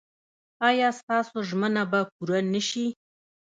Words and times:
ایا 0.69 0.89
ستاسو 0.99 1.35
ژمنه 1.49 1.83
به 1.91 2.01
پوره 2.13 2.39
نه 2.53 2.61
شي؟ 2.69 2.85